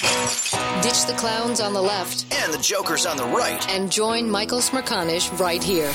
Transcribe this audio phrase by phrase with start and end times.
[0.00, 3.68] Ditch the clowns on the left and the jokers on the right.
[3.70, 5.92] and join Michael Smerconish right here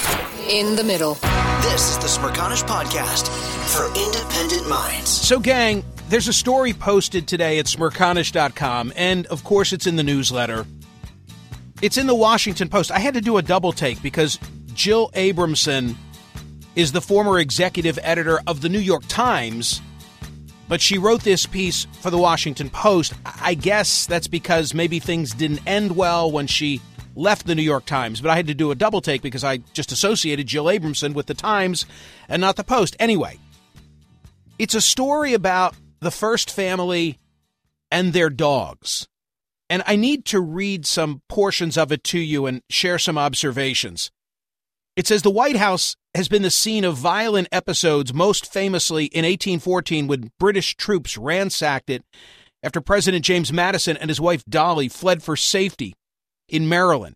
[0.48, 1.16] in the middle.
[1.62, 3.28] This is the Smerconish Podcast
[3.74, 5.10] for independent minds.
[5.10, 10.04] So, gang, there's a story posted today at smerconish.com, and of course, it's in the
[10.04, 10.68] newsletter.
[11.82, 12.92] It's in the Washington Post.
[12.92, 14.38] I had to do a double take because
[14.76, 15.96] Jill Abramson
[16.76, 19.82] is the former executive editor of the New York Times,
[20.68, 23.14] but she wrote this piece for the Washington Post.
[23.26, 26.82] I guess that's because maybe things didn't end well when she
[27.16, 29.58] left the New York Times, but I had to do a double take because I
[29.74, 31.86] just associated Jill Abramson with the Times
[32.28, 32.96] and not the Post.
[33.00, 33.40] Anyway,
[34.60, 37.20] it's a story about the first family
[37.92, 39.08] and their dogs.
[39.70, 44.12] And I need to read some portions of it to you and share some observations.
[44.96, 49.26] It says the White House has been the scene of violent episodes, most famously in
[49.26, 52.04] 1814 when British troops ransacked it
[52.64, 55.96] after President James Madison and his wife Dolley fled for safety
[56.48, 57.16] in Maryland.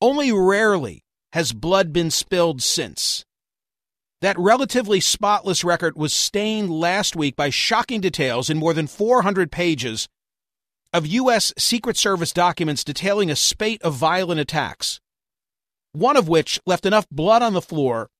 [0.00, 3.24] Only rarely has blood been spilled since.
[4.20, 9.50] That relatively spotless record was stained last week by shocking details in more than 400
[9.50, 10.08] pages
[10.92, 11.54] of U.S.
[11.56, 15.00] Secret Service documents detailing a spate of violent attacks,
[15.92, 18.10] one of which left enough blood on the floor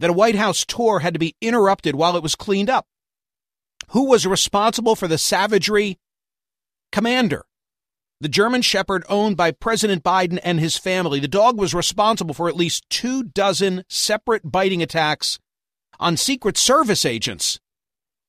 [0.00, 2.86] that a White House tour had to be interrupted while it was cleaned up.
[3.90, 5.98] Who was responsible for the savagery?
[6.90, 7.44] Commander,
[8.20, 11.18] the German Shepherd owned by President Biden and his family.
[11.18, 15.38] The dog was responsible for at least two dozen separate biting attacks
[15.98, 17.58] on Secret Service agents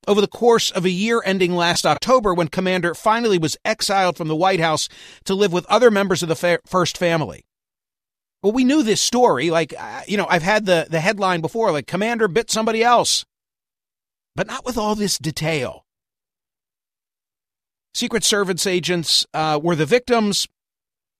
[0.08, 4.28] over the course of a year ending last October when Commander finally was exiled from
[4.28, 4.90] the White House
[5.26, 7.46] to live with other members of the fa- first family.
[8.44, 9.50] Well, we knew this story.
[9.50, 13.26] Like, uh, you know, I've had the, the headline before, like, Commander bit somebody else,
[14.36, 15.86] but not with all this detail.
[17.94, 20.48] Secret Service agents uh, were the victims.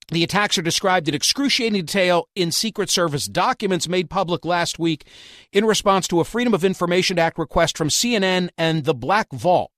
[0.08, 5.06] The attacks are described in excruciating detail in Secret Service documents made public last week
[5.50, 9.70] in response to a Freedom of Information Act request from CNN and the Black Vault,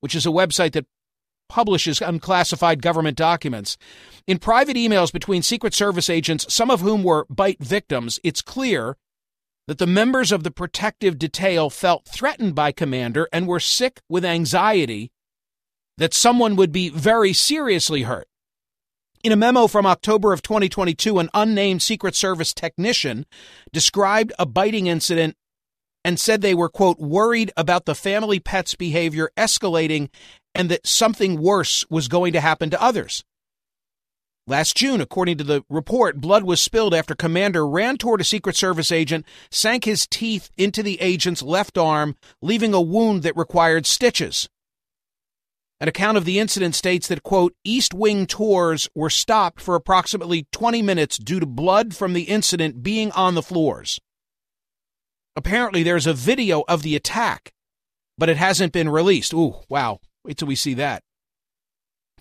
[0.00, 0.86] which is a website that
[1.48, 3.76] publishes unclassified government documents.
[4.26, 8.96] In private emails between Secret Service agents, some of whom were bite victims, it's clear
[9.68, 14.24] that the members of the protective detail felt threatened by Commander and were sick with
[14.24, 15.12] anxiety
[15.98, 18.26] that someone would be very seriously hurt.
[19.22, 23.26] In a memo from October of 2022, an unnamed Secret Service technician
[23.72, 25.36] described a biting incident
[26.04, 30.08] and said they were, quote, worried about the family pet's behavior escalating
[30.54, 33.24] and that something worse was going to happen to others.
[34.48, 38.54] Last June, according to the report, blood was spilled after Commander ran toward a Secret
[38.54, 43.86] Service agent, sank his teeth into the agent's left arm, leaving a wound that required
[43.86, 44.48] stitches.
[45.80, 50.46] An account of the incident states that, quote, East Wing tours were stopped for approximately
[50.52, 53.98] 20 minutes due to blood from the incident being on the floors.
[55.34, 57.52] Apparently, there's a video of the attack,
[58.16, 59.34] but it hasn't been released.
[59.34, 59.98] Ooh, wow.
[60.24, 61.02] Wait till we see that.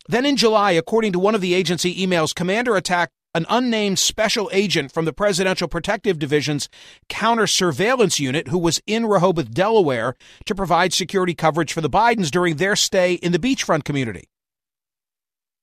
[0.07, 4.49] Then in July, according to one of the agency emails, Commander attacked an unnamed special
[4.53, 6.69] agent from the Presidential Protective Division's
[7.09, 10.15] counter surveillance unit who was in Rehoboth, Delaware
[10.45, 14.29] to provide security coverage for the Bidens during their stay in the beachfront community.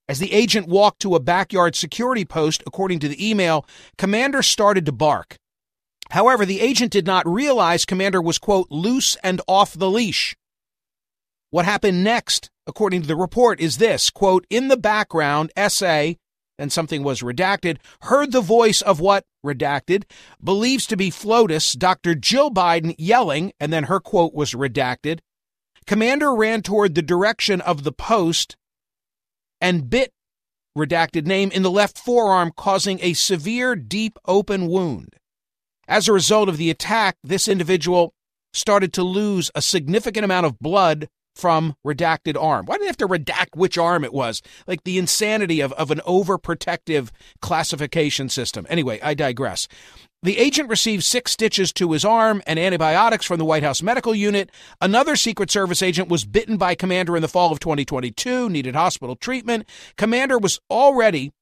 [0.09, 3.65] As the agent walked to a backyard security post, according to the email,
[3.97, 5.37] Commander started to bark.
[6.11, 10.37] However, the agent did not realize Commander was, quote, loose and off the leash.
[11.49, 16.12] What happened next, according to the report, is this quote, in the background, SA,
[16.59, 20.05] and something was redacted, heard the voice of what, redacted,
[20.43, 22.14] believes to be FLOTUS, Dr.
[22.14, 25.20] Jill Biden yelling, and then her quote was redacted.
[25.87, 28.56] Commander ran toward the direction of the post
[29.61, 30.12] and bit
[30.76, 35.17] redacted name in the left forearm, causing a severe, deep, open wound.
[35.88, 38.14] As a result of the attack, this individual
[38.53, 42.67] started to lose a significant amount of blood from redacted arm.
[42.67, 44.43] Why did they have to redact which arm it was?
[44.67, 48.67] Like the insanity of, of an overprotective classification system.
[48.69, 49.69] Anyway, I digress.
[50.25, 54.14] The agent received six stitches to his arm and antibiotics from the White House Medical
[54.14, 54.50] Unit.
[54.81, 59.17] Another Secret Service agent was bitten by Commander in the fall of 2022, needed hospital
[59.17, 59.69] treatment.
[59.96, 61.32] Commander was already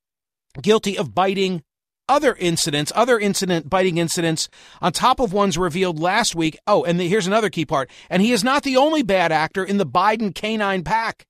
[0.62, 1.62] guilty of biting
[2.10, 4.48] other incidents, other incident biting incidents
[4.82, 6.58] on top of ones revealed last week.
[6.66, 7.88] Oh, and the, here's another key part.
[8.10, 11.24] And he is not the only bad actor in the Biden canine pack.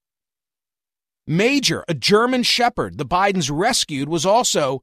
[1.27, 4.83] Major, a German shepherd the Bidens rescued, was also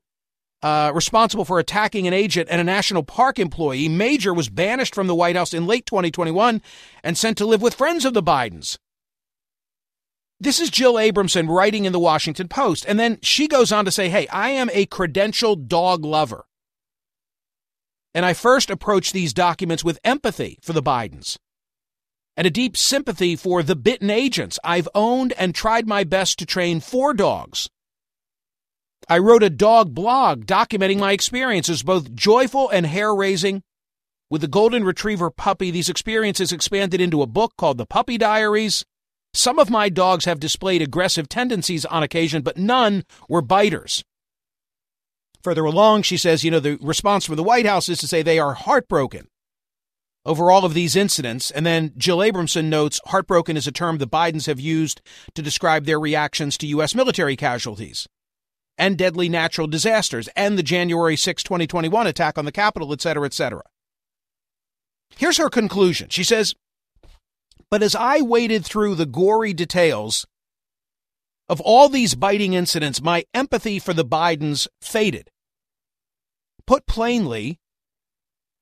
[0.62, 3.90] uh, responsible for attacking an agent and a national park employee.
[3.90, 6.62] Major was banished from the White House in late 2021
[7.04, 8.78] and sent to live with friends of the Bidens.
[10.40, 12.86] This is Jill Abramson writing in the Washington Post.
[12.88, 16.46] And then she goes on to say, Hey, I am a credentialed dog lover.
[18.14, 21.38] And I first approached these documents with empathy for the Bidens
[22.36, 24.60] and a deep sympathy for the bitten agents.
[24.64, 27.70] I've owned and tried my best to train four dogs
[29.10, 33.64] I wrote a dog blog documenting my experiences, both joyful and hair raising.
[34.30, 38.84] With the Golden Retriever puppy, these experiences expanded into a book called The Puppy Diaries.
[39.38, 44.04] Some of my dogs have displayed aggressive tendencies on occasion, but none were biters.
[45.44, 48.24] Further along, she says, you know, the response from the White House is to say
[48.24, 49.28] they are heartbroken
[50.26, 51.52] over all of these incidents.
[51.52, 55.02] And then Jill Abramson notes heartbroken is a term the Bidens have used
[55.36, 56.96] to describe their reactions to U.S.
[56.96, 58.08] military casualties
[58.76, 63.28] and deadly natural disasters and the January 6, 2021 attack on the Capitol, et cetera,
[63.28, 63.64] et cetera.
[65.16, 66.10] Here's her conclusion.
[66.10, 66.56] She says,
[67.70, 70.26] But as I waded through the gory details
[71.50, 75.30] of all these biting incidents, my empathy for the Bidens faded.
[76.66, 77.60] Put plainly,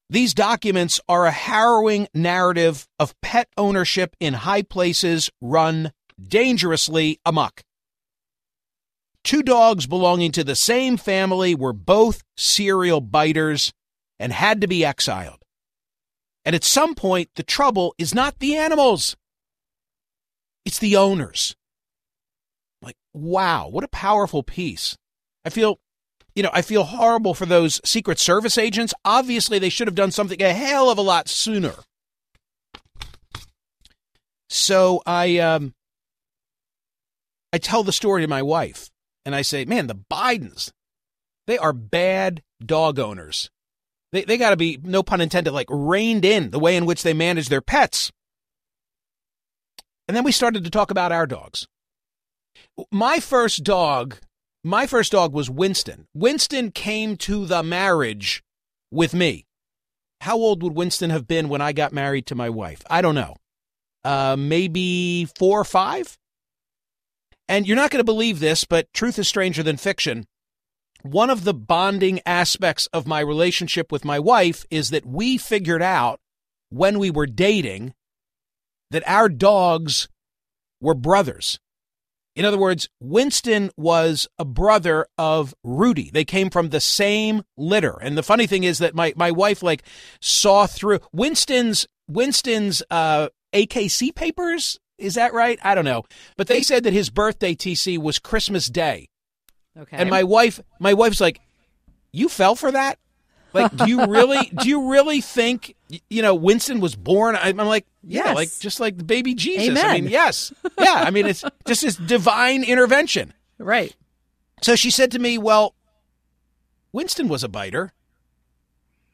[0.10, 5.92] these documents are a harrowing narrative of pet ownership in high places run
[6.22, 7.64] dangerously amok.
[9.24, 13.74] Two dogs belonging to the same family were both serial biters
[14.20, 15.45] and had to be exiled.
[16.46, 19.16] And at some point, the trouble is not the animals,
[20.64, 21.56] it's the owners.
[22.82, 24.96] Like, wow, what a powerful piece.
[25.44, 25.80] I feel,
[26.36, 28.94] you know, I feel horrible for those Secret Service agents.
[29.04, 31.74] Obviously, they should have done something a hell of a lot sooner.
[34.50, 35.74] So I, um,
[37.52, 38.92] I tell the story to my wife
[39.26, 40.72] and I say, man, the Bidens,
[41.48, 43.50] they are bad dog owners.
[44.16, 47.04] They, they got to be, no pun intended, like reined in the way in which
[47.04, 48.14] they manage their pets.
[50.08, 51.68] And then we started to talk about our dogs.
[52.92, 54.16] My first dog,
[54.64, 56.08] my first dog was Winston.
[56.14, 58.42] Winston came to the marriage
[58.90, 59.46] with me.
[60.22, 62.84] How old would Winston have been when I got married to my wife?
[62.90, 63.36] I don't know.
[64.06, 66.18] Uh, maybe four or five?
[67.50, 70.26] And you're not going to believe this, but truth is stranger than fiction.
[71.06, 75.84] One of the bonding aspects of my relationship with my wife is that we figured
[75.84, 76.20] out
[76.70, 77.94] when we were dating
[78.90, 80.08] that our dogs
[80.82, 81.60] were brothers.
[82.36, 86.10] In other words, Winston was a brother of Rudy.
[86.12, 88.00] They came from the same litter.
[88.02, 89.84] And the funny thing is that my, my wife like
[90.22, 95.60] saw through Winston's Winston's uh, AKC papers is that right?
[95.62, 96.04] I don't know.
[96.36, 99.10] But they said that his birthday TC was Christmas Day.
[99.78, 99.98] Okay.
[99.98, 101.40] And my wife my wife's like,
[102.12, 102.98] "You fell for that?"
[103.54, 105.76] Like, do you really do you really think
[106.10, 107.36] you know Winston was born?
[107.36, 108.36] I'm like, yeah, Yes.
[108.36, 109.70] like just like the baby Jesus.
[109.70, 109.86] Amen.
[109.86, 110.54] I mean, yes.
[110.80, 113.34] Yeah, I mean it's just this divine intervention.
[113.58, 113.96] Right.
[114.62, 115.74] So she said to me, "Well,
[116.92, 117.94] Winston was a biter."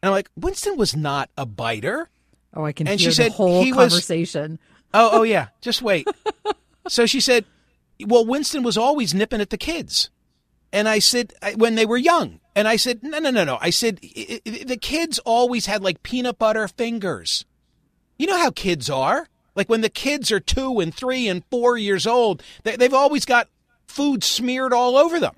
[0.01, 2.09] And I'm like, "Winston was not a biter."
[2.53, 4.09] Oh, I can And she said whole he was-
[4.93, 5.47] Oh, oh yeah.
[5.61, 6.07] Just wait.
[6.87, 7.45] so she said,
[8.05, 10.09] "Well, Winston was always nipping at the kids,"
[10.73, 13.57] and I said, I- "When they were young," and I said, "No, no, no, no."
[13.61, 17.45] I said, "I- I- "The kids always had like peanut butter fingers.
[18.17, 19.27] You know how kids are.
[19.55, 23.25] Like when the kids are two and three and four years old, they, they've always
[23.25, 23.49] got
[23.87, 25.35] food smeared all over them.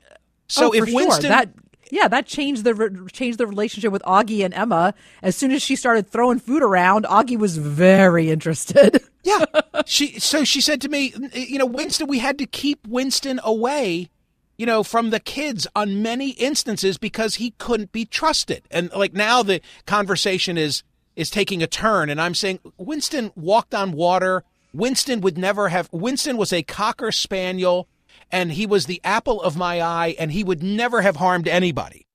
[0.48, 1.50] So oh, if Winston, that
[1.90, 4.94] yeah, that changed the changed the relationship with Augie and Emma.
[5.24, 9.02] As soon as she started throwing food around, Augie was very interested.
[9.26, 9.46] Yeah.
[9.86, 14.10] she so she said to me, you know, Winston, we had to keep Winston away,
[14.58, 18.64] you know, from the kids on many instances because he couldn't be trusted.
[18.70, 20.84] And like now the conversation is
[21.16, 24.44] is taking a turn and I'm saying Winston walked on water
[24.74, 25.88] Winston would never have.
[25.92, 27.88] Winston was a cocker spaniel,
[28.32, 32.08] and he was the apple of my eye, and he would never have harmed anybody.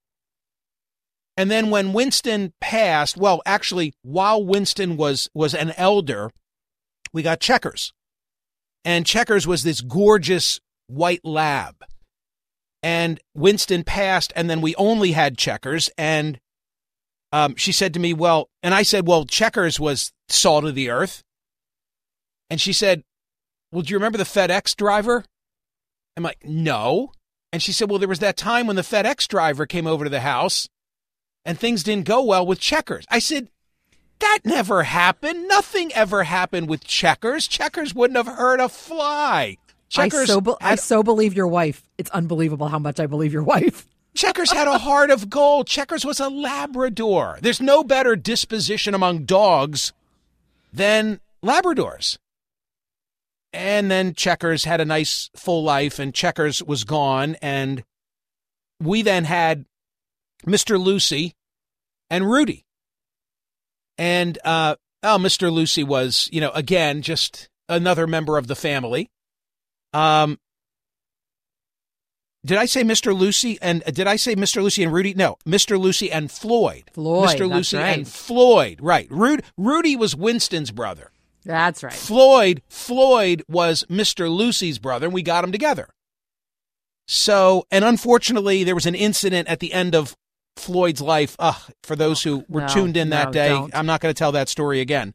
[1.37, 6.33] And then when Winston passed, well, actually, while Winston was was an elder,
[7.13, 7.93] we got Checkers,
[8.85, 11.77] and Checkers was this gorgeous white lab.
[12.83, 16.39] And Winston passed, and then we only had Checkers, and
[17.33, 20.91] um, she said to me, Well, and I said, Well, Checkers was salt of the
[20.91, 21.23] earth.
[22.51, 23.03] And she said,
[23.71, 25.25] Well, do you remember the FedEx driver?
[26.17, 27.13] I'm like, No.
[27.53, 30.11] And she said, Well, there was that time when the FedEx driver came over to
[30.11, 30.69] the house
[31.45, 33.05] and things didn't go well with Checkers.
[33.11, 33.49] I said,
[34.21, 35.49] That never happened.
[35.49, 37.47] Nothing ever happened with Checkers.
[37.47, 39.59] Checkers wouldn't have hurt a fly.
[39.89, 41.83] Checkers I so, be- I so believe your wife.
[41.97, 43.87] It's unbelievable how much I believe your wife.
[44.15, 45.67] Checkers had a heart of gold.
[45.67, 47.39] Checkers was a Labrador.
[47.41, 49.93] There's no better disposition among dogs
[50.73, 52.19] than Labradors.
[53.53, 57.37] And then Checkers had a nice full life, and Checkers was gone.
[57.41, 57.85] And
[58.81, 59.67] we then had
[60.47, 60.79] Mr.
[60.81, 61.35] Lucy
[62.11, 62.65] and Rudy.
[63.97, 65.51] And, uh, oh, Mr.
[65.51, 69.11] Lucy was, you know, again, just another member of the family.
[69.93, 70.39] Um,
[72.45, 73.17] did I say Mr.
[73.17, 74.63] Lucy and uh, did I say Mr.
[74.63, 75.15] Lucy and Rudy?
[75.15, 75.79] No, Mr.
[75.79, 76.85] Lucy and Floyd.
[76.93, 77.51] Floyd, Mr.
[77.51, 77.99] Lucy right.
[77.99, 78.79] and Floyd.
[78.81, 79.07] Right.
[79.11, 81.11] Rudy, Rudy was Winston's brother.
[81.45, 81.93] That's right.
[81.93, 84.31] Floyd, Floyd was Mr.
[84.31, 85.89] Lucy's brother, and we got them together.
[87.07, 90.15] So, and unfortunately, there was an incident at the end of
[90.57, 91.37] Floyd's life.
[91.39, 93.75] Ugh, for those who were No, tuned in that no, day, don't.
[93.75, 95.15] I'm not going to tell that story again.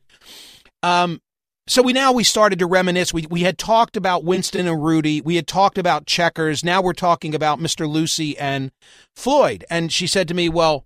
[0.82, 1.22] Um,
[1.66, 3.14] so we now we started to reminisce.
[3.14, 5.22] We we had talked about Winston and Rudy.
[5.22, 6.64] We had talked about checkers.
[6.64, 7.90] Now we're talking about Mr.
[7.90, 8.72] Lucy and
[9.16, 9.64] Floyd.
[9.70, 10.86] And she said to me, "Well,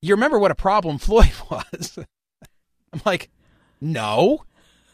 [0.00, 1.98] you remember what a problem Floyd was?"
[2.92, 3.30] I'm like,
[3.80, 4.44] "No."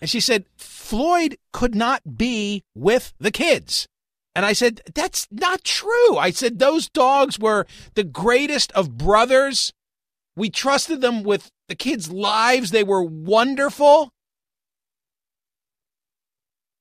[0.02, 3.88] And she said, "Floyd could not be with the kids."
[4.34, 9.72] And I said, "That's not true." I said those dogs were the greatest of brothers.
[10.36, 12.70] We trusted them with the kids' lives.
[12.70, 14.12] They were wonderful.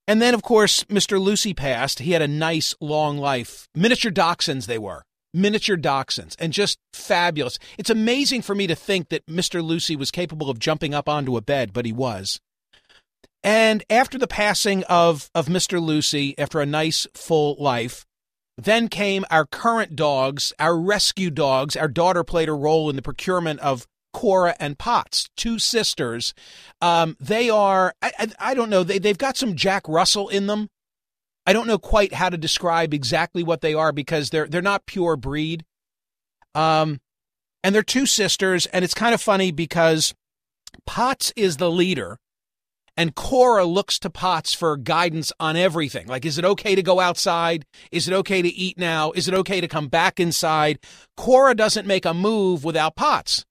[0.07, 1.19] And then, of course, Mr.
[1.19, 1.99] Lucy passed.
[1.99, 3.67] He had a nice long life.
[3.75, 5.03] Miniature dachshunds, they were.
[5.33, 7.59] Miniature dachshunds, and just fabulous.
[7.77, 9.61] It's amazing for me to think that Mr.
[9.61, 12.39] Lucy was capable of jumping up onto a bed, but he was.
[13.43, 15.81] And after the passing of, of Mr.
[15.81, 18.05] Lucy, after a nice full life,
[18.57, 21.75] then came our current dogs, our rescue dogs.
[21.75, 23.85] Our daughter played a role in the procurement of
[24.17, 26.33] Cora and Potts, two sisters.
[26.81, 30.47] Um, they are, I, I, I don't know, they, they've got some Jack Russell in
[30.47, 30.71] them.
[31.45, 34.87] I don't know quite how to describe exactly what they are because they're they're not
[34.87, 35.65] pure breed.
[36.55, 36.99] Um,
[37.63, 40.15] and they're two sisters, and it's kind of funny because
[40.87, 42.17] Potts is the leader,
[42.97, 46.07] and Cora looks to Potts for guidance on everything.
[46.07, 47.67] Like, is it okay to go outside?
[47.91, 49.11] Is it okay to eat now?
[49.11, 50.79] Is it okay to come back inside?
[51.15, 53.45] Cora doesn't make a move without Potts.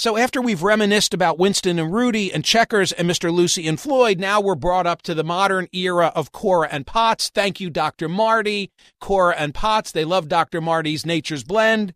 [0.00, 3.30] So after we've reminisced about Winston and Rudy and Checkers and Mr.
[3.30, 7.28] Lucy and Floyd, now we're brought up to the modern era of Cora and Potts.
[7.28, 8.08] Thank you, Dr.
[8.08, 8.72] Marty.
[8.98, 10.62] Cora and Potts, they love Dr.
[10.62, 11.92] Marty's Nature's Blend.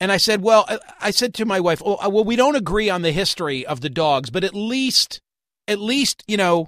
[0.00, 0.66] And I said, well,
[1.00, 3.80] I- said to my wife, oh, uh, well, we don't agree on the history of
[3.80, 5.20] the dogs, but at least,
[5.68, 6.66] at least, you know,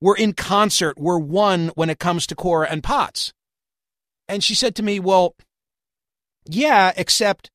[0.00, 1.00] we're in concert.
[1.00, 3.32] We're one when it comes to Cora and Potts.
[4.28, 5.34] And she said to me, well,
[6.46, 7.50] yeah, except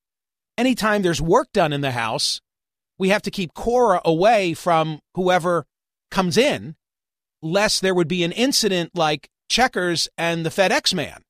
[0.60, 2.42] anytime there's work done in the house,
[2.98, 5.66] we have to keep Cora away from whoever
[6.12, 6.76] comes in,
[7.42, 11.22] lest there would be an incident like Checkers and the FedEx man.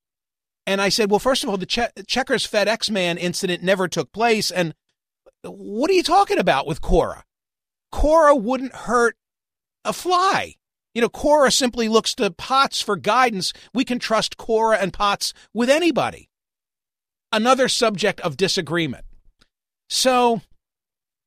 [0.65, 4.12] And I said, well, first of all, the che- Checkers FedEx man incident never took
[4.12, 4.50] place.
[4.50, 4.74] And
[5.43, 7.24] what are you talking about with Cora?
[7.91, 9.15] Cora wouldn't hurt
[9.86, 10.55] a fly.
[10.93, 13.53] You know, Cora simply looks to Potts for guidance.
[13.74, 16.29] We can trust Cora and Potts with anybody.
[17.31, 19.05] Another subject of disagreement.
[19.89, 20.41] So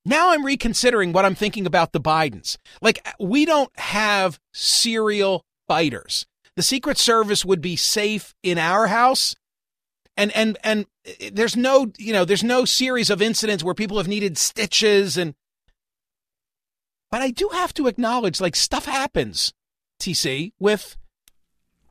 [0.05, 2.57] now I'm reconsidering what I'm thinking about the Bidens.
[2.81, 6.27] Like, we don't have serial biters.
[6.57, 9.35] The Secret Service would be safe in our house.
[10.17, 13.97] And, and, and eh, there's no, you know, there's no series of incidents where people
[13.97, 15.35] have needed stitches and,
[17.11, 19.53] but I do have to acknowledge, like, stuff happens,
[20.01, 20.97] TC, with,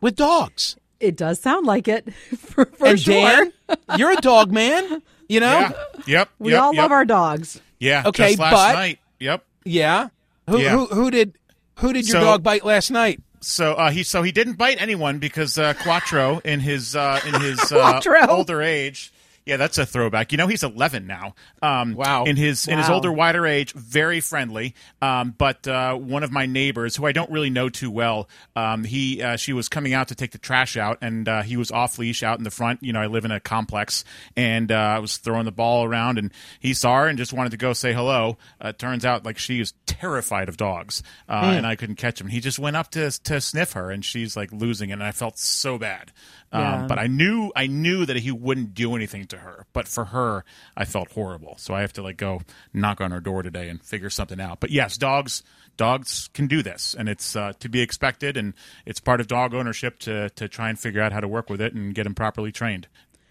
[0.02, 0.76] with dogs.
[1.00, 2.12] It does sound like it.
[2.38, 3.14] For, for and sure.
[3.16, 3.52] Dan,
[3.98, 5.60] you're a dog man, you know?
[5.60, 5.72] Yeah.
[6.08, 6.30] Yep.
[6.40, 6.82] we yep, all yep.
[6.82, 7.62] love our dogs.
[7.80, 8.04] Yeah.
[8.06, 9.00] Okay, just last but- night.
[9.20, 9.44] Yep.
[9.64, 10.10] Yeah.
[10.50, 10.72] Who, Yeah.
[10.72, 11.38] who, who did,
[11.80, 13.22] who did your So- dog bite last night?
[13.44, 17.42] So uh, he so he didn't bite anyone because uh, Quattro in his uh, in
[17.42, 19.12] his uh, older age
[19.46, 20.32] Yeah, that's a throwback.
[20.32, 21.34] You know, he's 11 now.
[21.62, 22.26] Um, wow.
[22.26, 24.76] In his in his older, wider age, very friendly.
[25.02, 28.84] Um, but uh, one of my neighbors, who I don't really know too well, um,
[28.84, 31.72] he uh, she was coming out to take the trash out, and uh, he was
[31.72, 32.84] off leash out in the front.
[32.84, 34.04] You know, I live in a complex,
[34.36, 37.50] and uh, I was throwing the ball around, and he saw her and just wanted
[37.50, 38.38] to go say hello.
[38.60, 42.28] Uh, turns out, like she is terrified of dogs, uh, and I couldn't catch him.
[42.28, 45.12] He just went up to to sniff her, and she's like losing it, and I
[45.12, 46.12] felt so bad.
[46.54, 46.86] Um, Yeah.
[46.88, 49.66] But I knew I knew that he wouldn't do anything to her.
[49.74, 50.46] But for her,
[50.78, 51.56] I felt horrible.
[51.58, 52.42] So I have to like go
[52.74, 54.60] knock on her door today and figure something out.
[54.60, 55.44] But yes, dogs
[55.78, 58.54] dogs can do this, and it's uh, to be expected, and
[58.86, 61.62] it's part of dog ownership to to try and figure out how to work with
[61.62, 62.88] it and get them properly trained.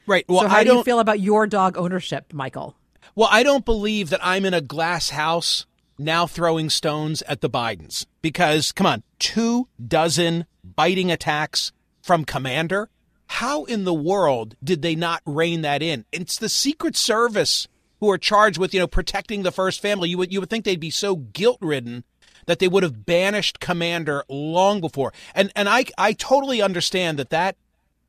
[0.07, 0.25] Right.
[0.29, 2.77] Well, so how I do don't you feel about your dog ownership, Michael?
[3.15, 5.67] Well, I don't believe that I'm in a glass house
[5.99, 12.91] now throwing stones at the Bidens because, come on, two dozen biting attacks from Commander.
[13.35, 16.05] How in the world did they not rein that in?
[16.11, 17.69] It's the Secret Service
[18.01, 20.09] who are charged with, you know, protecting the first family.
[20.11, 22.03] You would you would think they'd be so guilt ridden
[22.47, 25.13] that they would have banished Commander long before.
[25.33, 27.57] And and I I totally understand that that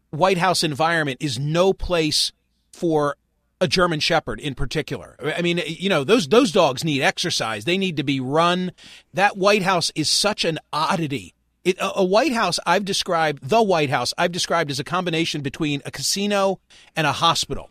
[0.10, 2.32] White House environment is no place
[2.74, 3.16] for
[3.62, 5.16] a German Shepherd in particular.
[5.38, 7.66] I mean, you know, those those dogs need exercise.
[7.66, 8.72] They need to be run.
[9.14, 11.36] That White House is such an oddity.
[11.64, 15.42] It, a, a White House I've described, the White House I've described as a combination
[15.42, 16.60] between a casino
[16.96, 17.70] and a hospital.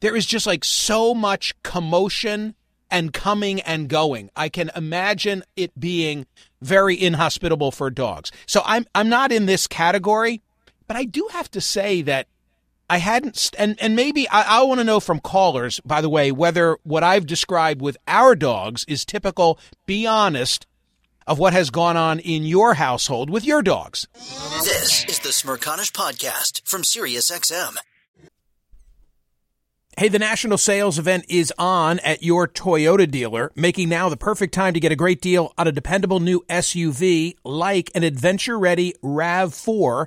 [0.00, 2.54] There is just like so much commotion
[2.90, 4.30] and coming and going.
[4.34, 6.26] I can imagine it being
[6.60, 8.32] very inhospitable for dogs.
[8.46, 10.40] So I'm I'm not in this category,
[10.86, 12.28] but I do have to say that
[12.90, 16.32] I hadn't, and and maybe I, I want to know from callers, by the way,
[16.32, 19.58] whether what I've described with our dogs is typical.
[19.84, 20.66] Be honest
[21.28, 24.08] of what has gone on in your household with your dogs.
[24.64, 27.76] This is the Smerconish Podcast from SiriusXM.
[29.98, 34.54] Hey, the national sales event is on at your Toyota dealer, making now the perfect
[34.54, 38.94] time to get a great deal on a dependable new SUV like an adventure ready
[39.02, 40.06] RAV4.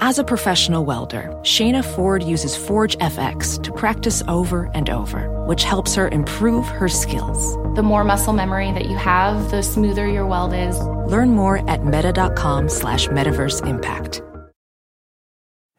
[0.00, 5.64] As a professional welder, Shayna Ford uses Forge FX to practice over and over, which
[5.64, 7.56] helps her improve her skills.
[7.76, 10.80] The more muscle memory that you have, the smoother your weld is.
[10.80, 14.22] Learn more at meta.com slash metaverse impact.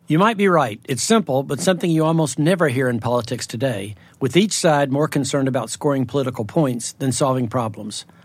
[0.06, 0.80] You might be right.
[0.86, 5.08] It's simple, but something you almost never hear in politics today, with each side more
[5.08, 8.06] concerned about scoring political points than solving problems.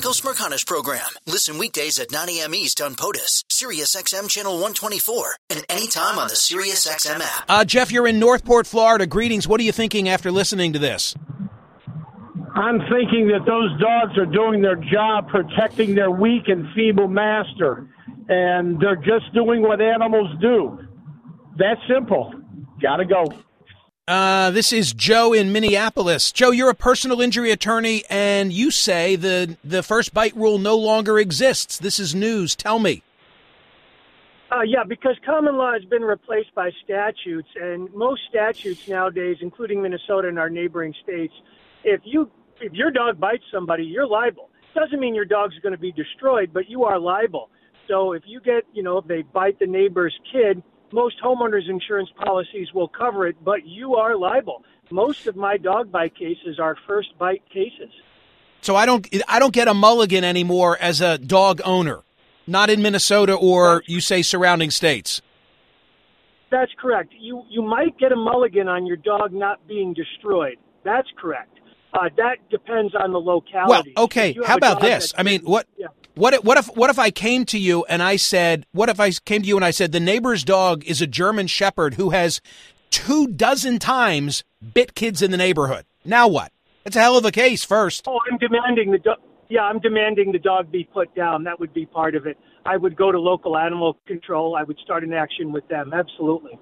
[0.00, 1.06] The Michael Smerconish Program.
[1.26, 2.54] Listen weekdays at 9 a.m.
[2.54, 7.44] East on POTUS, SiriusXM Channel 124, and anytime on the SiriusXM app.
[7.46, 9.06] Uh, Jeff, you're in Northport, Florida.
[9.06, 9.46] Greetings.
[9.46, 11.14] What are you thinking after listening to this?
[12.54, 17.86] I'm thinking that those dogs are doing their job protecting their weak and feeble master,
[18.30, 20.78] and they're just doing what animals do.
[21.58, 22.32] That's simple.
[22.80, 23.26] Gotta go.
[24.10, 26.32] Uh, this is Joe in Minneapolis.
[26.32, 30.76] Joe, you're a personal injury attorney, and you say the the first bite rule no
[30.76, 31.78] longer exists.
[31.78, 32.56] This is news.
[32.56, 33.04] Tell me.
[34.50, 39.80] Uh, yeah, because common law has been replaced by statutes, and most statutes nowadays, including
[39.80, 41.32] Minnesota and our neighboring states,
[41.84, 42.28] if you
[42.60, 44.50] if your dog bites somebody, you're liable.
[44.74, 47.48] Doesn't mean your dog's going to be destroyed, but you are liable.
[47.86, 52.10] So if you get, you know, if they bite the neighbor's kid, most homeowners insurance
[52.16, 54.64] policies will cover it, but you are liable.
[54.90, 57.90] Most of my dog bite cases are first bite cases.
[58.62, 62.00] So I don't I don't get a mulligan anymore as a dog owner.
[62.46, 65.22] Not in Minnesota or you say surrounding states.
[66.50, 67.14] That's correct.
[67.18, 70.56] You you might get a mulligan on your dog not being destroyed.
[70.84, 71.59] That's correct.
[71.92, 73.92] Uh, that depends on the locality.
[73.96, 74.30] Well, okay.
[74.30, 75.12] If you have How about this?
[75.18, 75.88] I mean, what Yeah.
[76.14, 79.00] what if, what if what if I came to you and I said, what if
[79.00, 82.10] I came to you and I said the neighbor's dog is a German shepherd who
[82.10, 82.40] has
[82.90, 85.84] two dozen times bit kids in the neighborhood.
[86.04, 86.52] Now what?
[86.84, 88.06] It's a hell of a case first.
[88.06, 89.18] Oh, I'm demanding the dog.
[89.48, 91.44] Yeah, I'm demanding the dog be put down.
[91.44, 92.38] That would be part of it.
[92.64, 94.54] I would go to local animal control.
[94.54, 95.92] I would start an action with them.
[95.92, 96.56] Absolutely.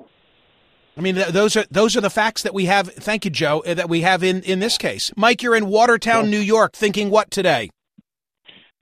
[0.98, 2.88] I mean, th- those are those are the facts that we have.
[2.92, 3.62] Thank you, Joe.
[3.64, 5.12] uh, That we have in in this case.
[5.16, 6.72] Mike, you're in Watertown, New York.
[6.74, 7.70] Thinking what today?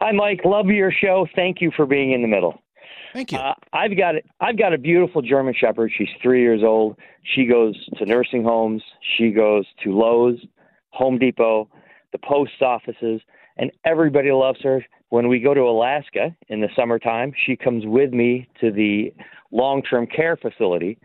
[0.01, 0.41] Hi, Mike.
[0.45, 1.27] Love your show.
[1.37, 2.59] Thank you for being in the middle.
[3.13, 3.39] Thank you.
[3.39, 5.93] Uh, I've got I've got a beautiful German Shepherd.
[5.97, 6.97] She's three years old.
[7.35, 8.83] She goes to nursing homes.
[9.17, 10.39] She goes to Lowe's,
[10.91, 11.69] Home Depot,
[12.13, 13.21] the post offices,
[13.59, 14.85] and everybody loves her.
[15.11, 19.13] When we go to Alaska in the summertime, she comes with me to the
[19.53, 20.99] long-term care facility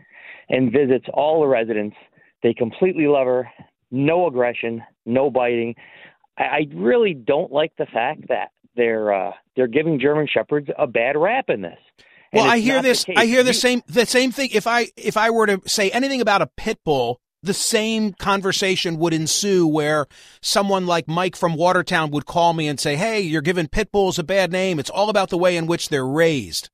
[0.48, 1.96] and visits all the residents.
[2.42, 3.48] They completely love her.
[3.90, 5.74] No aggression, no biting.
[6.38, 10.86] I, I really don't like the fact that they're uh, they're giving German shepherds a
[10.86, 11.78] bad rap in this.
[12.32, 13.04] And Well, I hear this.
[13.14, 14.50] I hear the same the same thing.
[14.52, 18.96] If I if I were to say anything about a pit bull, the same conversation
[18.98, 20.06] would ensue where
[20.40, 24.18] someone like Mike from Watertown would call me and say, "Hey, you're giving pit bulls
[24.18, 24.78] a bad name.
[24.78, 26.70] It's all about the way in which they're raised."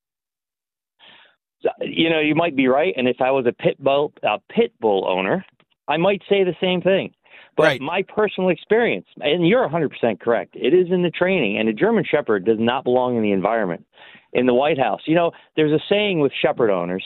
[1.81, 2.95] You know, you might be right.
[2.97, 5.45] And if I was a pit bull a pit bull owner,
[5.87, 7.13] I might say the same thing.
[7.57, 11.59] But my personal experience, and you're 100% correct, it is in the training.
[11.59, 13.85] And a German Shepherd does not belong in the environment.
[14.33, 17.05] In the White House, you know, there's a saying with Shepherd owners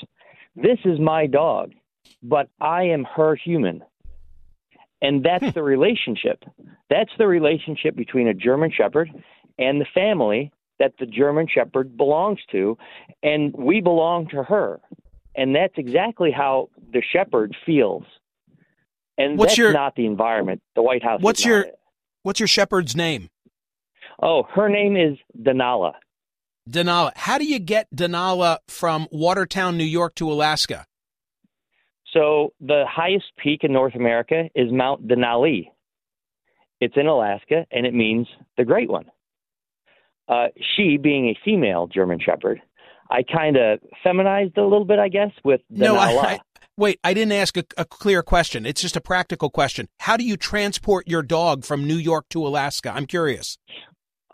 [0.57, 1.73] this is my dog,
[2.23, 3.83] but I am her human.
[5.01, 5.51] And that's hmm.
[5.51, 6.45] the relationship.
[6.91, 9.11] That's the relationship between a German Shepherd
[9.59, 12.77] and the family that the German Shepherd belongs to.
[13.23, 14.81] And we belong to her.
[15.37, 18.03] And that's exactly how the Shepherd feels.
[19.17, 20.61] And What's that's your- not the environment.
[20.75, 21.21] The White House.
[21.23, 21.79] What's your it.
[22.25, 23.29] What's your shepherd's name?
[24.21, 25.95] Oh, her name is Denala.
[26.69, 27.11] Denala.
[27.17, 30.87] How do you get Denala from Watertown, New York to Alaska?
[32.13, 35.71] So the highest peak in North America is Mount Denali.
[36.81, 39.07] It's in Alaska, and it means the Great One.
[40.33, 42.63] Uh, she, being a female German Shepherd,
[43.11, 45.79] I kind of feminized a little bit, I guess, with Denala.
[45.79, 46.41] No, I, I
[46.79, 46.99] wait.
[47.05, 48.65] I didn't ask a, a clear question.
[48.65, 49.89] It's just a practical question.
[50.01, 52.93] How do you transport your dog from New York to Alaska?
[52.95, 53.59] I'm curious.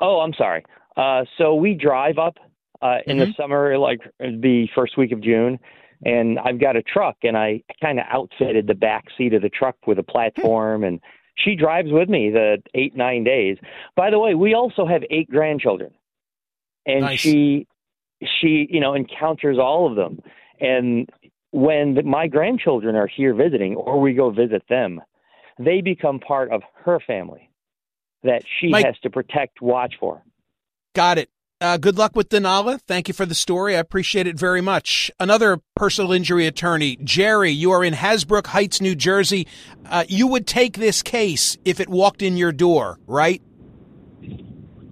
[0.01, 0.65] Oh, I'm sorry.
[0.97, 2.37] Uh, so we drive up
[2.81, 5.59] uh, in the summer, like the first week of June,
[6.05, 9.49] and I've got a truck, and I kind of outfitted the back seat of the
[9.49, 11.01] truck with a platform, and
[11.45, 13.57] she drives with me the eight nine days.
[13.97, 15.93] By the way, we also have eight grandchildren,
[16.87, 17.21] and Nice.
[17.21, 17.67] she
[18.41, 20.21] she you know encounters all of them,
[20.61, 21.09] and
[21.51, 25.01] when the, my grandchildren are here visiting, or we go visit them,
[25.59, 27.49] they become part of her family
[28.23, 30.23] that she Mike- has to protect, watch for.
[30.95, 31.31] Got it.
[31.61, 32.81] Uh, good luck with Denala.
[32.83, 33.75] Thank you for the story.
[33.75, 35.11] I appreciate it very much.
[35.19, 39.49] Another personal injury attorney, Jerry, you are in Hasbrouck Heights, New Jersey.
[39.85, 43.43] Uh, you would take this case if it walked in your door, right?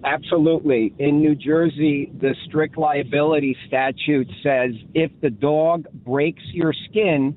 [0.03, 0.93] Absolutely.
[0.99, 7.35] In New Jersey, the strict liability statute says if the dog breaks your skin,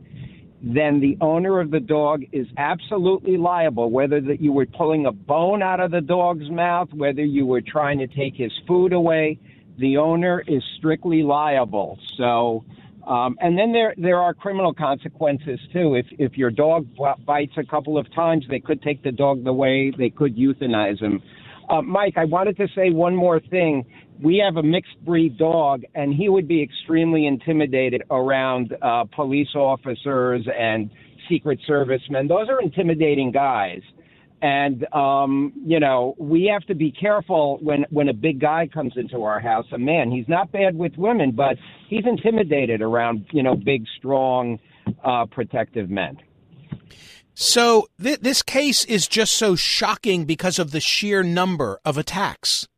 [0.62, 5.12] then the owner of the dog is absolutely liable, whether that you were pulling a
[5.12, 9.38] bone out of the dog's mouth, whether you were trying to take his food away,
[9.79, 11.99] the owner is strictly liable.
[12.18, 12.64] So,
[13.07, 15.94] um, and then there there are criminal consequences too.
[15.94, 16.87] If if your dog
[17.25, 19.90] bites a couple of times, they could take the dog away.
[19.96, 21.23] They could euthanize him.
[21.70, 23.85] Uh, Mike, I wanted to say one more thing.
[24.20, 29.54] We have a mixed breed dog, and he would be extremely intimidated around uh, police
[29.54, 30.90] officers and
[31.28, 32.26] Secret Servicemen.
[32.26, 33.83] Those are intimidating guys.
[34.42, 38.94] And um, you know, we have to be careful when when a big guy comes
[38.96, 39.66] into our house.
[39.72, 41.56] A man, he's not bad with women, but
[41.88, 44.59] he's intimidated around you know big, strong,
[45.04, 46.16] uh, protective men.
[47.35, 52.68] So th- this case is just so shocking because of the sheer number of attacks.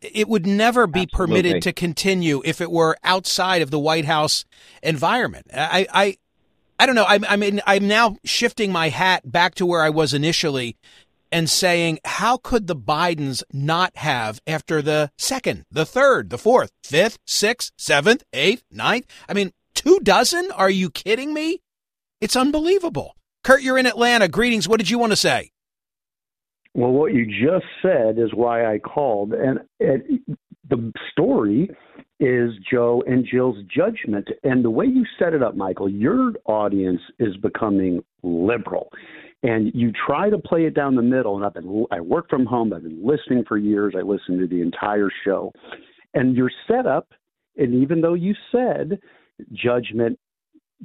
[0.00, 4.44] It would never be permitted to continue if it were outside of the White House
[4.80, 5.46] environment.
[5.52, 6.16] I, I,
[6.78, 7.04] I don't know.
[7.04, 10.76] I, I mean, I'm now shifting my hat back to where I was initially
[11.32, 16.70] and saying, how could the Bidens not have after the second, the third, the fourth,
[16.84, 19.06] fifth, sixth, seventh, eighth, ninth?
[19.28, 20.52] I mean, two dozen?
[20.52, 21.60] Are you kidding me?
[22.20, 23.16] It's unbelievable.
[23.48, 24.28] Kurt, you're in Atlanta.
[24.28, 24.68] Greetings.
[24.68, 25.52] What did you want to say?
[26.74, 30.20] Well, what you just said is why I called, and it,
[30.68, 31.70] the story
[32.20, 34.28] is Joe and Jill's judgment.
[34.44, 38.90] And the way you set it up, Michael, your audience is becoming liberal.
[39.42, 41.36] and you try to play it down the middle.
[41.36, 42.72] And I've been I work from home.
[42.72, 43.94] I've been listening for years.
[43.96, 45.52] I listened to the entire show,
[46.14, 47.08] and your setup.
[47.56, 49.00] And even though you said
[49.52, 50.18] judgment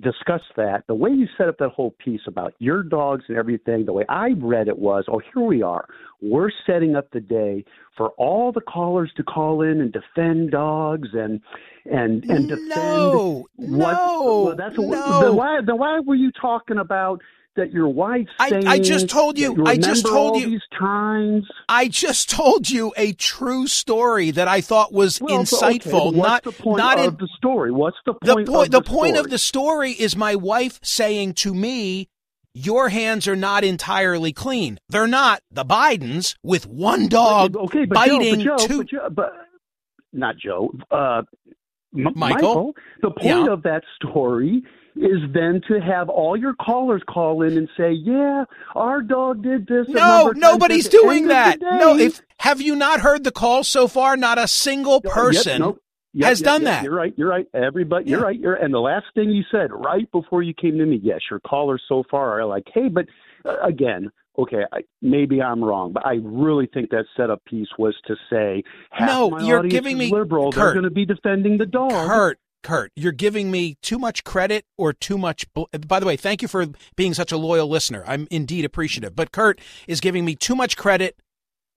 [0.01, 0.83] discuss that.
[0.87, 4.05] The way you set up that whole piece about your dogs and everything, the way
[4.09, 5.87] I read it was, oh, here we are.
[6.21, 7.63] We're setting up the day
[7.95, 11.41] for all the callers to call in and defend dogs and
[11.85, 13.93] and and defend no, what.
[13.93, 15.21] No, well, that's no.
[15.21, 17.21] Then why then why were you talking about?
[17.55, 19.63] That your wife saying I, I just told you.
[19.67, 20.49] I just told you.
[20.49, 21.45] these times.
[21.69, 26.15] I just told you a true story that I thought was Well, okay, insightful.
[26.15, 27.71] what's not the point not of in, the story?
[27.71, 28.47] What's the the point?
[28.47, 28.65] point.
[28.67, 29.19] of The, the point story?
[29.25, 32.09] of the story is my wife saying to me,
[32.55, 34.79] "Your hands are not entirely clean.
[34.89, 38.77] They're not." The Bidens with one dog okay, but biting Joe, but Joe, two.
[38.79, 39.33] but, Joe, but
[40.11, 41.21] not Joe, uh,
[41.95, 42.73] M- Michael?
[43.03, 43.53] The point Yeah.
[43.53, 44.63] of that story
[44.95, 49.67] is then to have all your callers call in and say, "Yeah, our dog did
[49.67, 51.59] this." No, nobody's doing that.
[51.61, 54.15] No, if have you not heard the call so far?
[54.17, 55.81] Not a single Yep, person nope.
[56.13, 56.83] Yep, has yep, done yep, that.
[56.83, 57.13] You're right.
[57.17, 57.47] You're right.
[57.53, 58.09] Everybody.
[58.09, 58.39] You're right.
[58.39, 61.39] You're, and the last thing you said right before you came to me, yes, your
[61.39, 63.05] callers so far are like, "Hey," but
[63.45, 64.11] uh, again.
[64.35, 68.63] Okay, I, maybe I'm wrong, but I really think that setup piece was to say,
[68.99, 70.51] No, you're giving me- liberal.
[70.51, 71.91] They're going to be defending the dog.
[72.07, 75.45] Kurt, Kurt, you're giving me too much credit or too much.
[75.53, 78.03] Bl- By the way, thank you for being such a loyal listener.
[78.07, 79.15] I'm indeed appreciative.
[79.15, 81.19] But Kurt is giving me too much credit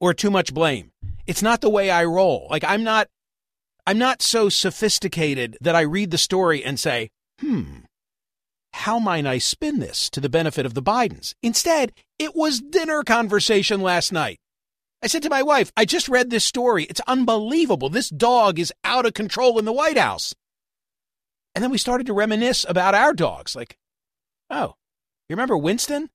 [0.01, 0.93] or too much blame.
[1.27, 2.47] It's not the way I roll.
[2.51, 3.09] Like I'm not,
[3.87, 7.81] I'm not so sophisticated that I read the story and say, hmm,
[8.73, 11.35] how might I spin this to the benefit of the Bidens?
[11.43, 14.39] Instead, it was dinner conversation last night.
[15.03, 16.85] I said to my wife, I just read this story.
[16.85, 17.89] It's unbelievable.
[17.89, 20.35] This dog is out of control in the White House.
[21.57, 23.57] And then we started to reminisce about our dogs.
[23.57, 23.79] Like,
[24.51, 24.75] oh,
[25.27, 26.11] you remember Winston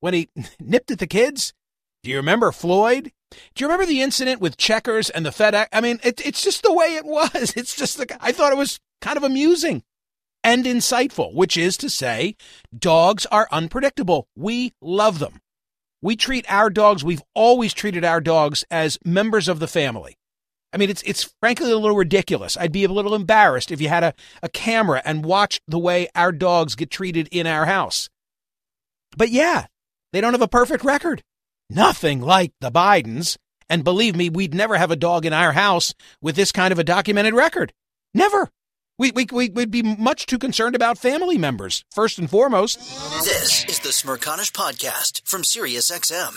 [0.00, 0.28] when he
[0.60, 1.54] nipped at the kids?
[2.02, 3.12] Do you remember Floyd?
[3.30, 5.68] Do you remember the incident with Checkers and the FedEx?
[5.72, 7.54] I mean, it, it's just the way it was.
[7.56, 9.84] It's just the, I thought it was kind of amusing
[10.42, 12.34] and insightful, which is to say,
[12.76, 14.26] dogs are unpredictable.
[14.34, 15.40] We love them.
[16.02, 20.16] We treat our dogs, we've always treated our dogs as members of the family.
[20.72, 22.56] I mean, it's it's frankly a little ridiculous.
[22.56, 26.08] I'd be a little embarrassed if you had a, a camera and watched the way
[26.14, 28.08] our dogs get treated in our house.
[29.16, 29.66] But yeah,
[30.12, 31.22] they don't have a perfect record.
[31.68, 33.36] Nothing like the Bidens.
[33.68, 36.78] And believe me, we'd never have a dog in our house with this kind of
[36.78, 37.72] a documented record.
[38.12, 38.50] Never.
[38.98, 42.78] We, we, we, would be much too concerned about family members, first and foremost.
[43.24, 46.36] This is the Smerconish Podcast from SiriusXM.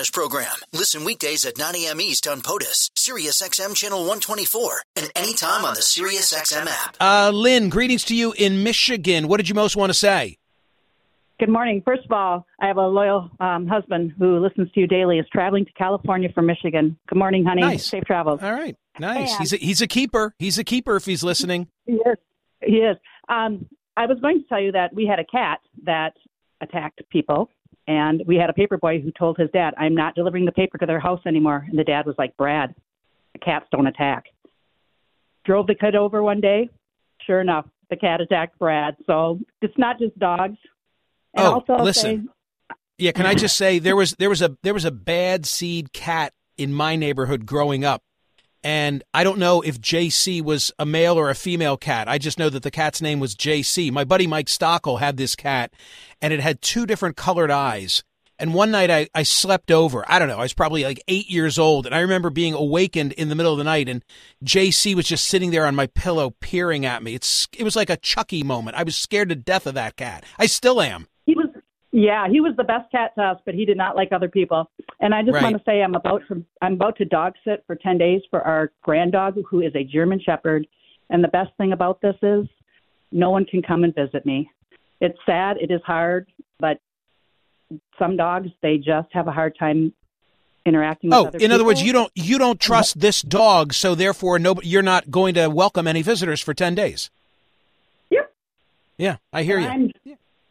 [0.00, 0.56] Michael Program.
[0.72, 2.00] Listen weekdays at 9 a.m.
[2.00, 6.96] East on POTUS, SiriusXM Channel 124, and anytime on the SiriusXM app.
[6.98, 9.28] Uh, Lynn, greetings to you in Michigan.
[9.28, 10.38] What did you most want to say?
[11.38, 11.82] Good morning.
[11.84, 15.18] First of all, I have a loyal um, husband who listens to you daily.
[15.18, 16.96] Is traveling to California from Michigan.
[17.06, 17.60] Good morning, honey.
[17.62, 17.86] Nice.
[17.86, 18.40] Safe travels.
[18.42, 19.30] All right, nice.
[19.32, 20.34] And- He's a, he's a keeper.
[20.38, 21.68] He's a keeper if he's listening.
[21.86, 22.16] Yes,
[22.62, 22.96] he is.
[23.28, 23.66] Um,
[23.98, 26.14] I was going to tell you that we had a cat that
[26.62, 27.50] attacked people,
[27.90, 30.78] and we had a paper boy who told his dad, "I'm not delivering the paper
[30.78, 32.72] to their house anymore." And the dad was like, "Brad,
[33.42, 34.26] cats don't attack."
[35.44, 36.70] Drove the kid over one day.
[37.26, 38.96] Sure enough, the cat attacked Brad.
[39.06, 40.56] So it's not just dogs.
[41.34, 42.28] And oh, also listen.
[42.28, 45.44] Say, yeah, can I just say there was there was a there was a bad
[45.44, 48.02] seed cat in my neighborhood growing up.
[48.62, 52.08] And I don't know if JC was a male or a female cat.
[52.08, 53.90] I just know that the cat's name was JC.
[53.90, 55.72] My buddy Mike Stockel had this cat,
[56.20, 58.02] and it had two different colored eyes.
[58.40, 60.02] And one night I, I slept over.
[60.10, 60.38] I don't know.
[60.38, 61.84] I was probably like eight years old.
[61.84, 64.02] And I remember being awakened in the middle of the night and
[64.42, 67.14] JC was just sitting there on my pillow peering at me.
[67.14, 68.78] It's, it was like a Chucky moment.
[68.78, 70.24] I was scared to death of that cat.
[70.38, 71.06] I still am.
[71.92, 74.70] Yeah, he was the best cat to us, but he did not like other people.
[75.00, 75.42] And I just Right.
[75.42, 78.40] want to say I'm about to, I'm about to dog sit for 10 days for
[78.42, 80.66] our grand dog who is a German Shepherd.
[81.10, 82.46] And the best thing about this is
[83.10, 84.48] no one can come and visit me.
[85.00, 85.56] It's sad.
[85.60, 86.28] It is hard,
[86.60, 86.78] but
[87.98, 89.92] some dogs, they just have a hard time
[90.66, 94.38] interacting with Oh, in other words, you don't you don't trust this dog, so therefore
[94.38, 97.10] no, you're not going to welcome any visitors for ten days.
[98.10, 98.32] Yep.
[98.98, 99.66] Yeah, I hear you.
[99.66, 99.90] I'm,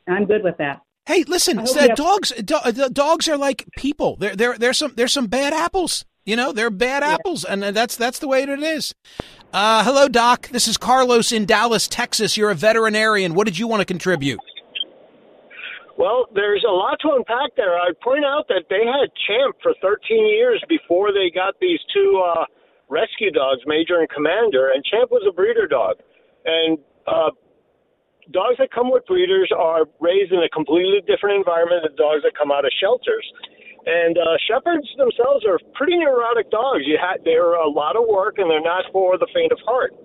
[0.08, 0.82] I'm good with that.
[1.10, 4.16] Hey, listen, I uh, have- dogs do, uh, dogs are like people.
[4.18, 6.06] There there there's some there's some bad apples.
[6.24, 8.94] You know, they're bad apples, and that's that's the way it is.
[9.52, 10.50] Uh, hello, Doc.
[10.50, 12.38] This is Carlos in Dallas, Texas.
[12.38, 13.34] You're a veterinarian.
[13.34, 14.40] What did you want to contribute?
[15.98, 17.76] Well, there's a lot to unpack there.
[17.76, 22.22] I'd point out that they had Champ for 13 years before they got these two
[22.24, 22.46] uh,
[22.88, 25.96] rescue dogs, Major and Commander, and Champ was a breeder dog.
[26.46, 27.32] And uh,
[28.32, 32.34] dogs that come with breeders are raised in a completely different environment than dogs that
[32.38, 33.26] come out of shelters.
[33.86, 36.84] And uh, shepherds themselves are pretty neurotic dogs.
[36.86, 39.96] You ha- they're a lot of work, and they're not for the faint of heart.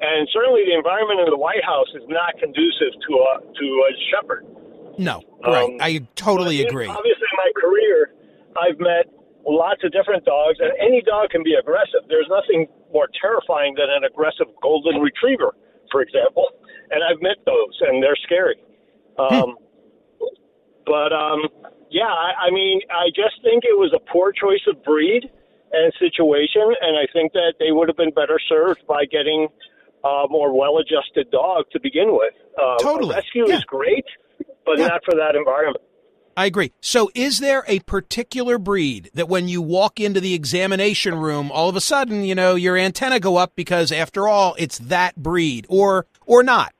[0.00, 3.90] And certainly, the environment in the White House is not conducive to a to a
[4.12, 4.44] shepherd.
[4.98, 5.64] No, right.
[5.64, 6.86] Um, I totally agree.
[6.86, 8.12] Obviously, in my career,
[8.56, 9.08] I've met
[9.44, 12.04] lots of different dogs, and any dog can be aggressive.
[12.08, 15.56] There's nothing more terrifying than an aggressive golden retriever,
[15.90, 16.46] for example.
[16.90, 18.56] And I've met those, and they're scary.
[19.18, 19.56] Um,
[20.84, 21.48] but um,
[21.90, 25.30] yeah, I, I mean, I just think it was a poor choice of breed
[25.72, 29.48] and situation, and I think that they would have been better served by getting
[30.04, 32.34] a more well-adjusted dog to begin with.
[32.62, 34.04] Um, Totally, rescue is great,
[34.64, 35.82] but not for that environment.
[36.36, 36.72] I agree.
[36.82, 41.68] So, is there a particular breed that when you walk into the examination room, all
[41.70, 45.64] of a sudden, you know, your antenna go up because, after all, it's that breed,
[45.70, 46.74] or or not?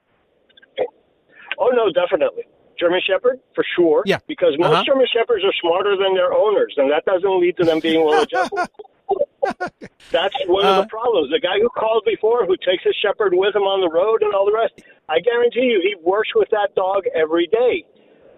[1.59, 2.45] Oh no, definitely.
[2.79, 4.03] German Shepherd for sure.
[4.05, 4.19] Yeah.
[4.29, 4.85] Because most Uh-huh.
[4.85, 8.23] German Shepherds are smarter than their owners, and that doesn't lead to them being well
[8.23, 8.59] adjusted.
[10.13, 11.31] That's one of Uh, the problems.
[11.31, 14.35] The guy who called before, who takes his shepherd with him on the road and
[14.35, 14.75] all the rest,
[15.09, 17.87] I guarantee you, he works with that dog every day.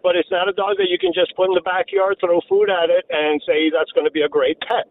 [0.09, 2.71] But it's not a dog that you can just put in the backyard, throw food
[2.71, 4.89] at it, and say that's going to be a great pet.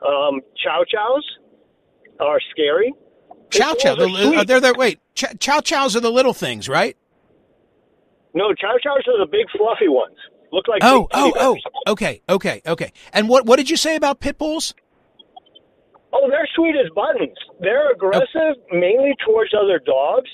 [0.00, 1.22] Um, chow chows
[2.18, 2.94] are scary.
[3.50, 3.96] Chow chow.
[3.96, 5.00] The, uh, they're the wait.
[5.14, 6.96] Ch- chow chows are the little things, right?
[8.32, 10.16] No, chow chows are the big fluffy ones.
[10.50, 11.92] Look like Oh, big oh, oh.
[11.92, 12.92] Okay, okay, okay.
[13.12, 14.72] And what what did you say about pit bulls?
[16.14, 17.36] Oh, they're sweet as buttons.
[17.60, 20.30] They're aggressive mainly towards other dogs,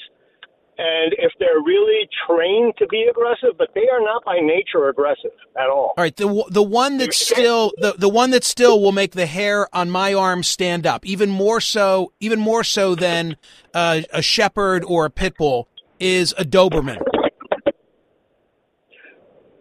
[0.78, 5.30] and if they're really trained to be aggressive, but they are not by nature aggressive
[5.56, 5.94] at all.
[5.96, 9.26] All right, the the one that still the, the one that still will make the
[9.26, 13.36] hair on my arm stand up, even more so, even more so than
[13.74, 17.02] uh, a shepherd or a pit bull, is a Doberman.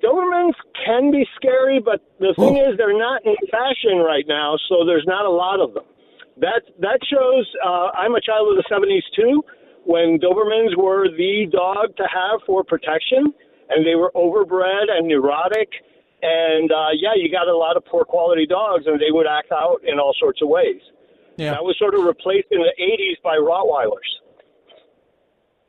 [0.03, 0.53] Dobermans
[0.85, 5.05] can be scary, but the thing is, they're not in fashion right now, so there's
[5.07, 5.83] not a lot of them.
[6.37, 7.49] That that shows.
[7.65, 9.43] Uh, I'm a child of the '70s too,
[9.85, 13.33] when Dobermans were the dog to have for protection,
[13.69, 15.69] and they were overbred and neurotic.
[16.21, 19.51] And uh, yeah, you got a lot of poor quality dogs, and they would act
[19.51, 20.81] out in all sorts of ways.
[21.37, 21.51] Yeah.
[21.51, 24.25] That was sort of replaced in the '80s by Rottweilers.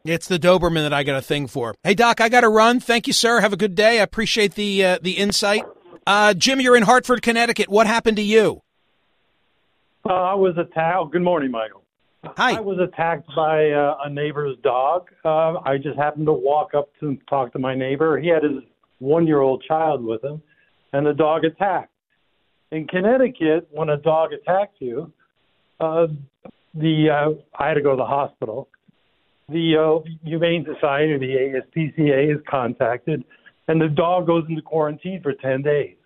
[0.05, 1.75] It's the Doberman that I got a thing for.
[1.83, 2.81] Hey Doc, I got to run.
[2.81, 3.41] Thank you, sir.
[3.41, 4.01] Have a good day.
[4.01, 5.65] I appreciate the uh, the insight.
[6.07, 7.69] Uh, Jim, you're in Hartford, Connecticut.
[7.69, 8.63] What happened to you?
[10.09, 11.07] Uh, I was a towel.
[11.07, 11.83] Good morning, Michael.
[12.37, 12.57] Hi.
[12.57, 15.09] I was attacked by uh, a neighbor's dog.
[15.25, 18.19] Uh, I just happened to walk up to talk to my neighbor.
[18.19, 18.63] He had his
[18.99, 20.43] one-year-old child with him,
[20.93, 21.93] and the dog attacked.
[22.73, 25.13] In Connecticut, when a dog attacks you,
[25.81, 26.09] uh,
[26.75, 28.69] the uh, I had to go to the hospital.
[29.49, 33.25] The uh, Humane Society, the ASPCA, is contacted,
[33.69, 35.97] and the dog goes into quarantine for ten days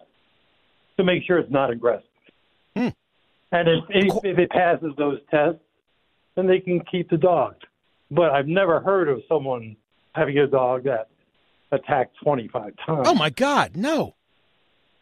[0.98, 2.04] to make sure it's not aggressive.
[3.52, 5.60] And if, if, if it passes those tests,
[6.40, 7.54] then they can keep the dog.
[8.10, 9.76] But I've never heard of someone
[10.14, 11.08] having a dog that
[11.70, 13.06] attacked 25 times.
[13.06, 14.14] Oh my God, no,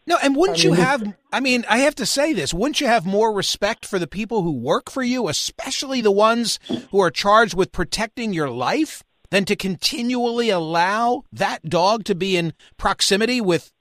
[0.05, 1.13] No, and wouldn't I you have?
[1.31, 2.53] I mean, I have to say this.
[2.53, 6.59] Wouldn't you have more respect for the people who work for you, especially the ones
[6.91, 12.35] who are charged with protecting your life, than to continually allow that dog to be
[12.37, 13.71] in proximity with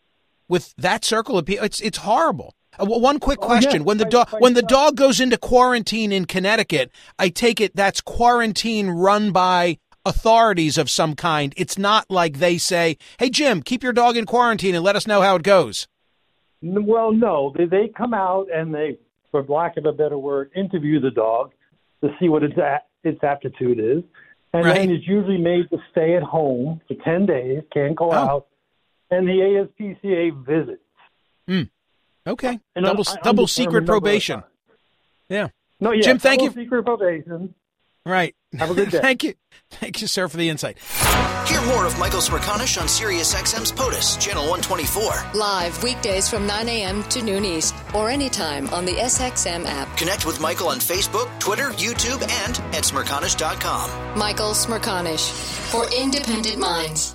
[0.48, 1.64] with that circle of people?
[1.64, 2.54] It's it's horrible.
[2.78, 6.12] Uh, one quick Oh, question: yes, when the dog when the dog goes into quarantine
[6.12, 11.52] in Connecticut, I take it that's quarantine run by authorities of some kind.
[11.56, 15.06] It's not like they say, "Hey Jim, keep your dog in quarantine and let us
[15.06, 15.88] know how it goes."
[16.62, 18.98] Well, no, they they come out and they,
[19.30, 21.52] for lack of a better word, interview the dog
[22.02, 24.02] to see what its a- its aptitude is,
[24.52, 24.74] and Right.
[24.74, 28.14] then it's usually made to stay at home for ten days, can't go Oh.
[28.14, 28.46] out,
[29.10, 30.82] and the ASPCA visits.
[31.48, 31.62] Hmm.
[32.28, 32.60] Okay.
[32.76, 34.42] And double un- double secret probation.
[35.28, 35.48] Yeah.
[35.80, 36.64] No, yeah, Jim, thank double you.
[36.64, 37.54] Secret probation.
[38.04, 38.34] Right.
[38.58, 38.98] Have a good day.
[39.02, 39.34] thank you.
[39.70, 40.78] Thank you, sir, for the insight.
[41.46, 45.38] Hear more of Michael Smerconish on SiriusXM's POTUS, Channel 124.
[45.38, 47.02] Live weekdays from 9 a.m.
[47.04, 49.94] to noon East or anytime on the SXM app.
[49.96, 54.18] Connect with Michael on Facebook, Twitter, YouTube, and at Smerconish.com.
[54.18, 55.30] Michael Smerconish
[55.70, 57.14] for independent minds.